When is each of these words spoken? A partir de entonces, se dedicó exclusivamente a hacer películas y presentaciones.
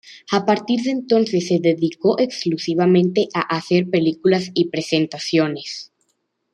A 0.31 0.43
partir 0.47 0.81
de 0.81 0.89
entonces, 0.89 1.45
se 1.49 1.59
dedicó 1.59 2.17
exclusivamente 2.17 3.27
a 3.35 3.41
hacer 3.55 3.87
películas 3.87 4.49
y 4.55 4.69
presentaciones. 4.69 5.91